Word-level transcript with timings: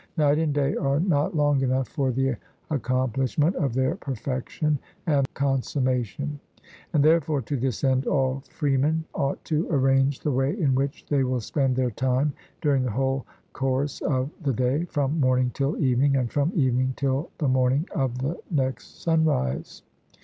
Night 0.17 0.39
and 0.39 0.51
day 0.51 0.75
are 0.77 0.99
not 0.99 1.35
long 1.35 1.61
enough 1.61 1.87
for 1.87 2.11
the 2.11 2.35
accomplishment 2.71 3.55
of 3.57 3.75
their 3.75 3.93
perfection 3.97 4.79
and 5.05 5.31
consummation; 5.35 6.39
and 6.91 7.03
therefore 7.05 7.39
to 7.43 7.55
this 7.55 7.83
end 7.83 8.07
all 8.07 8.41
freemen 8.49 9.05
ought 9.13 9.45
to 9.45 9.67
arrange 9.69 10.19
the 10.21 10.31
way 10.31 10.59
in 10.59 10.73
which 10.73 11.05
they 11.05 11.23
will 11.23 11.39
spend 11.39 11.75
their 11.75 11.91
time 11.91 12.33
during 12.61 12.81
the 12.81 12.89
whole 12.89 13.27
course 13.53 14.01
of 14.01 14.31
the 14.41 14.53
day, 14.53 14.85
from 14.85 15.19
morning 15.19 15.51
till 15.53 15.77
evening 15.77 16.15
and 16.17 16.31
from 16.31 16.51
evening 16.55 16.93
till 16.97 17.29
the 17.37 17.47
morning 17.47 17.87
of 17.93 18.17
the 18.17 18.35
next 18.49 19.03
sunrise. 19.03 19.83